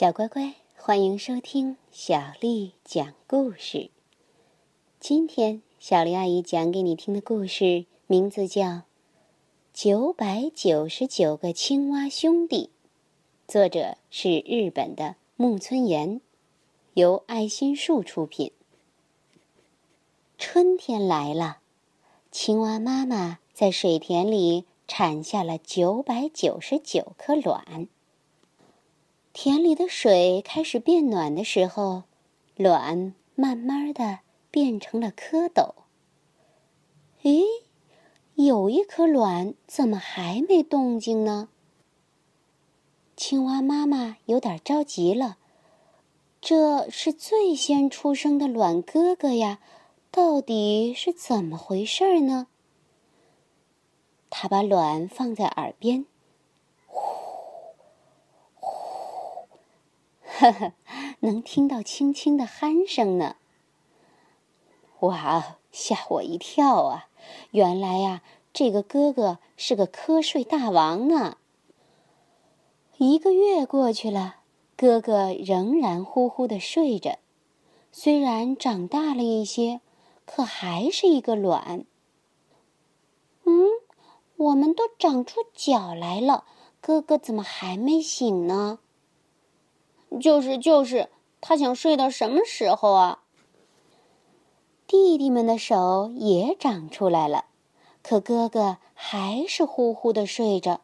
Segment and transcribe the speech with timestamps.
[0.00, 3.90] 小乖乖，欢迎收听小丽讲故事。
[4.98, 8.62] 今天小丽阿姨讲给你听的故事名字叫
[9.74, 12.70] 《九百九十九个青蛙兄弟》，
[13.52, 16.22] 作者是日本的木村岩，
[16.94, 18.52] 由爱心树出品。
[20.38, 21.58] 春天来了，
[22.32, 27.86] 青蛙妈妈在水田里产下了九百九十九颗卵。
[29.32, 32.02] 田里的水开始变暖的时候，
[32.56, 34.18] 卵慢慢的
[34.50, 35.72] 变成了蝌蚪。
[37.22, 37.44] 咦，
[38.34, 41.48] 有一颗卵怎么还没动静呢？
[43.16, 45.38] 青蛙妈妈有点着急了。
[46.40, 49.60] 这是最先出生的卵哥哥呀，
[50.10, 52.48] 到底是怎么回事呢？
[54.28, 56.06] 他把卵放在耳边。
[60.40, 60.72] 呵呵，
[61.20, 63.36] 能听到轻轻的鼾声呢。
[65.00, 67.08] 哇，吓我一跳啊！
[67.50, 71.36] 原来呀，这个哥哥是个瞌睡大王呢。
[72.96, 74.36] 一个月过去了，
[74.78, 77.18] 哥哥仍然呼呼的睡着，
[77.92, 79.82] 虽然长大了一些，
[80.24, 81.84] 可还是一个卵。
[83.44, 83.66] 嗯，
[84.36, 86.44] 我们都长出脚来了，
[86.80, 88.78] 哥哥怎么还没醒呢？
[90.18, 91.08] 就是就是，
[91.40, 93.22] 他想睡到什么时候啊？
[94.86, 97.44] 弟弟们的手也长出来了，
[98.02, 100.80] 可哥哥还是呼呼的睡着。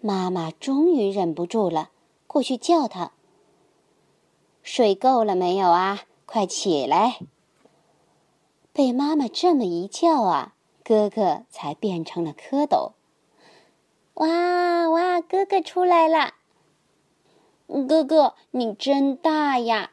[0.00, 1.90] 妈妈终于忍不住了，
[2.26, 3.12] 过去叫他
[4.62, 6.02] ：“睡够了没有啊？
[6.26, 7.18] 快起来！”
[8.72, 10.54] 被妈妈这么一叫啊，
[10.84, 12.92] 哥哥才变成了蝌蚪。
[14.14, 16.34] 哇哇，哥哥出来了！
[17.66, 19.90] 哥哥，你真大呀！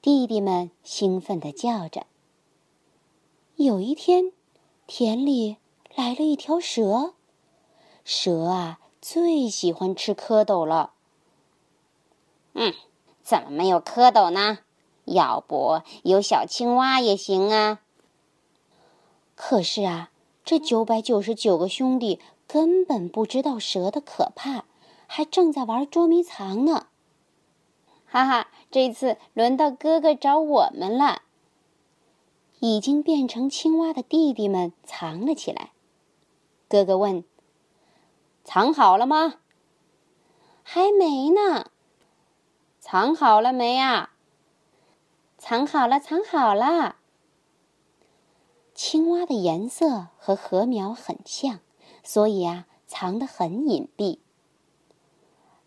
[0.00, 2.06] 弟弟们兴奋地叫着。
[3.56, 4.32] 有一天，
[4.86, 5.56] 田里
[5.94, 7.14] 来了一条蛇。
[8.04, 10.92] 蛇啊，最喜欢吃蝌蚪了。
[12.54, 12.72] 嗯，
[13.22, 14.58] 怎么没有蝌蚪呢？
[15.04, 17.80] 要不有小青蛙也行啊。
[19.34, 20.10] 可是啊，
[20.44, 24.64] 这九百九十九个兄弟根本不知道蛇的可怕。
[25.06, 26.88] 还正在玩捉迷藏呢，
[28.06, 28.48] 哈哈！
[28.70, 31.22] 这次轮到哥哥找我们了。
[32.60, 35.72] 已经变成青蛙的弟弟们藏了起来。
[36.68, 37.22] 哥哥问
[38.44, 39.34] ：“藏好了吗
[40.64, 41.70] ？”“还没呢。
[42.80, 44.14] ”“藏好了没啊
[45.36, 46.96] ？”“藏好了，藏好了。”
[48.74, 51.60] 青蛙的颜色和禾苗很像，
[52.02, 54.20] 所以啊，藏得很隐蔽。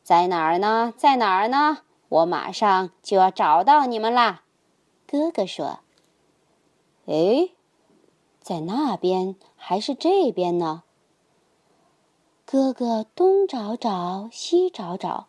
[0.09, 0.91] 在哪儿呢？
[0.97, 1.81] 在哪儿呢？
[2.07, 4.41] 我马上就要找到你们啦！
[5.05, 5.81] 哥哥说
[7.05, 7.51] ：“哎，
[8.41, 10.81] 在那边还是这边呢？”
[12.43, 15.27] 哥哥东找找，西找找，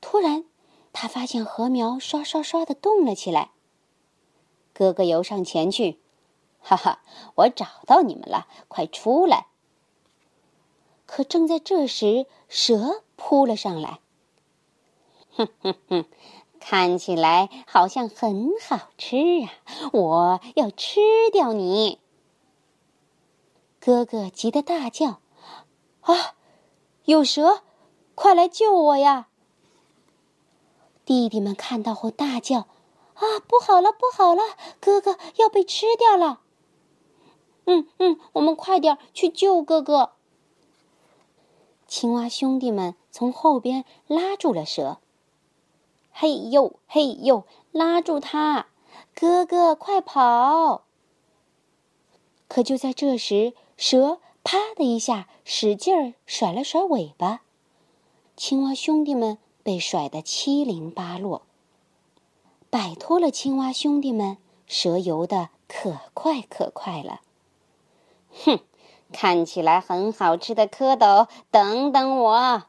[0.00, 0.46] 突然
[0.94, 3.50] 他发现禾苗刷刷刷的动了起来。
[4.72, 6.00] 哥哥游上前去
[6.64, 7.02] ：“哈哈，
[7.34, 9.48] 我找到你们了，快出来！”
[11.14, 14.00] 可正在这时，蛇扑了上来。
[15.36, 16.06] 哼哼哼，
[16.58, 19.52] 看起来好像很好吃啊！
[19.92, 22.00] 我要吃掉你！
[23.78, 25.20] 哥哥急得大叫
[26.00, 26.34] ：“啊，
[27.04, 27.60] 有蛇！
[28.14, 29.28] 快来救我呀！”
[31.04, 32.60] 弟弟们看到后大叫
[33.12, 34.40] ：“啊，不好了，不好了！
[34.80, 36.40] 哥哥要被吃掉了！”
[37.68, 40.12] 嗯嗯，我们快点去救哥哥。
[41.92, 44.96] 青蛙兄弟们从后边拉住了蛇。
[46.10, 48.68] 嘿呦嘿呦，拉住它！
[49.14, 50.84] 哥哥，快跑！
[52.48, 57.42] 可就在这时，蛇啪的一下使劲儿甩了甩尾巴，
[58.38, 61.42] 青蛙兄弟们被甩得七零八落。
[62.70, 67.20] 摆脱了青蛙兄弟们，蛇游的可快可快了。
[68.30, 68.60] 哼！
[69.12, 72.64] 看起来很好吃的蝌蚪，等等我！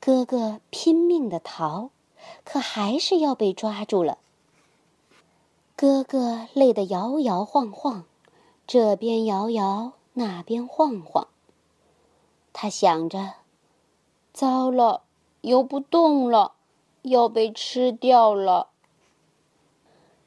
[0.00, 1.90] 哥哥拼命的逃，
[2.44, 4.18] 可还是要被抓住了。
[5.76, 8.04] 哥哥累得摇摇晃晃，
[8.66, 11.28] 这边摇摇，那边晃晃。
[12.52, 13.34] 他想着：
[14.32, 15.02] 糟了，
[15.42, 16.52] 游不动了，
[17.02, 18.68] 要被吃掉了。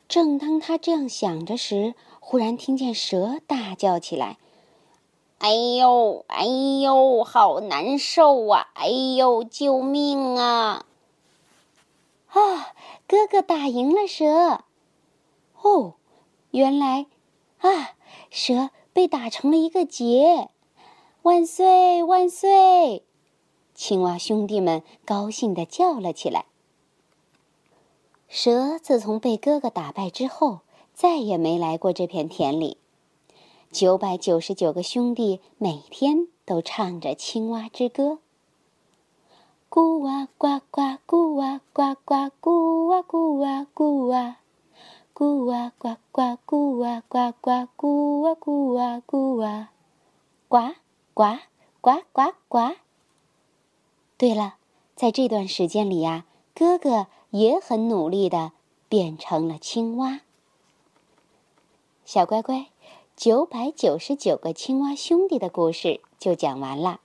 [0.07, 1.95] 正当他这样想着时，
[2.31, 4.37] 忽然听见蛇大叫起来
[5.39, 6.45] ：“哎呦，哎
[6.81, 8.71] 呦，好难受啊！
[8.73, 10.85] 哎呦，救命啊！
[12.29, 12.73] 啊，
[13.05, 14.63] 哥哥打赢了蛇。
[15.61, 15.95] 哦，
[16.51, 17.07] 原来，
[17.57, 17.95] 啊，
[18.29, 20.47] 蛇被打成了一个结。
[21.23, 23.03] 万岁，万岁！
[23.75, 26.45] 青蛙兄弟们高兴地叫了起来。
[28.29, 30.61] 蛇自从被哥哥打败之后，
[31.01, 32.77] 再也没来过这片田里。
[33.71, 38.19] 九百九十九个兄弟每天都唱着青蛙之歌：
[39.67, 44.35] 咕哇呱呱，咕哇呱呱，咕哇咕哇咕哇，
[45.15, 49.69] 咕哇呱呱，咕哇呱呱，咕哇咕哇咕哇，
[50.47, 50.75] 呱
[51.15, 51.39] 呱
[51.81, 52.75] 呱呱呱。
[54.19, 54.57] 对了，
[54.95, 57.07] 在这段时间里呀，哥哥。
[57.31, 58.51] 也很努力的
[58.89, 60.19] 变成了青蛙。
[62.13, 62.67] 小乖乖，
[63.15, 66.99] 九百九十九个青蛙兄弟的故事就讲完了。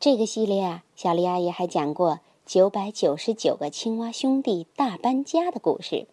[0.00, 6.08] 这个系列啊，小丽阿姨还讲过九百九十九个青蛙兄弟大搬家的故事，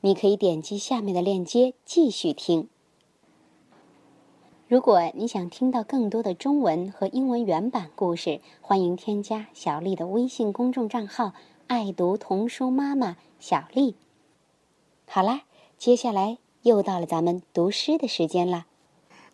[0.00, 2.68] 你可以点击下面的链接继续听。
[4.66, 11.34] 如果你想听到更多的中文和英文原版故事，欢迎添加小丽的微信公众账号。
[11.68, 13.94] 爱读童书妈妈小丽，
[15.06, 15.42] 好啦，
[15.78, 18.66] 接下来又到了咱们读诗的时间了。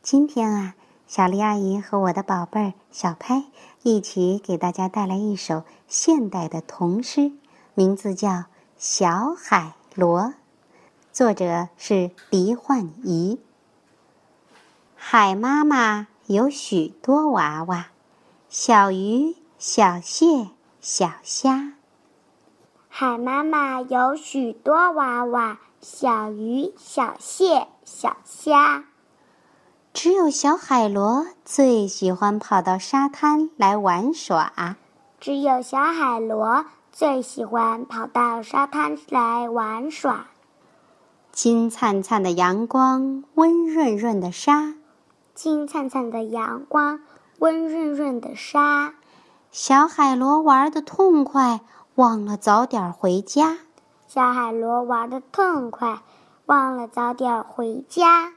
[0.02, 0.74] 今天啊，
[1.06, 3.44] 小丽阿姨和我的宝贝儿小拍
[3.82, 7.32] 一起给大家带来一首现代的童诗，
[7.74, 8.28] 名字叫
[8.76, 10.20] 《小海螺》，
[11.12, 13.40] 作者是狄焕仪。
[14.94, 17.88] 海妈妈有许多娃娃，
[18.48, 20.50] 小鱼、小蟹、
[20.80, 21.74] 小虾。
[22.88, 28.84] 海妈妈有许多娃娃，小鱼、小蟹、小虾。
[29.92, 34.76] 只有小海螺最喜欢跑到沙滩来玩耍。
[35.20, 40.26] 只有小海螺最喜欢跑到沙滩来玩耍。
[41.32, 44.74] 金灿灿的阳光，温润润的沙。
[45.34, 47.00] 金灿灿的阳光，
[47.38, 48.94] 温润润的沙。
[49.50, 51.60] 小海螺玩的痛快。
[51.96, 53.56] 忘了早点回家，
[54.16, 56.00] 小海螺玩的痛快，
[56.46, 58.32] 忘了早点回家。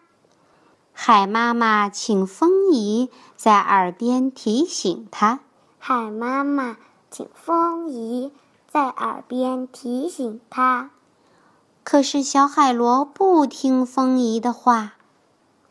[0.92, 5.40] 海妈妈请风姨在耳边提醒他。
[5.78, 6.76] 海妈妈
[7.10, 8.34] 请风姨
[8.68, 10.90] 在耳边提醒他。
[11.86, 14.96] 可是小海螺不听风姨的话。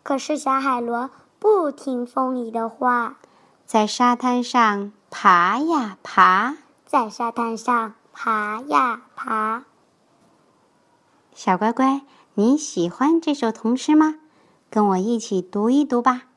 [0.02, 3.18] 可是小海螺不听风姨的话，
[3.66, 6.56] 在沙滩上爬呀爬。
[6.86, 9.64] 在沙滩上爬呀爬，
[11.40, 12.02] 小乖乖，
[12.34, 14.16] 你喜欢这首童诗吗？
[14.68, 16.27] 跟我一起读一读吧。